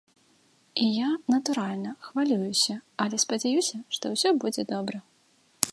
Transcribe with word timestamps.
І 0.85 0.87
я, 0.93 1.09
натуральна, 1.33 1.91
хвалююся, 2.07 2.75
але 3.05 3.23
спадзяюся, 3.27 3.77
што 3.99 4.05
ўсё 4.15 4.29
будзе 4.45 4.63
добра. 4.75 4.97